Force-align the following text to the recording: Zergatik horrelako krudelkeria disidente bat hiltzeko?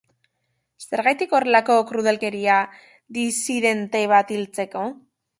Zergatik 0.83 1.35
horrelako 1.39 1.75
krudelkeria 1.91 2.55
disidente 3.19 4.01
bat 4.13 4.33
hiltzeko? 4.37 4.83